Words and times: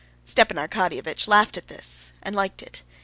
Stepan 0.25 0.57
Arkadyevitch 0.57 1.27
laughed 1.27 1.57
at 1.57 1.67
this, 1.67 2.11
and 2.23 2.35
liked 2.35 2.63
it. 2.63 2.81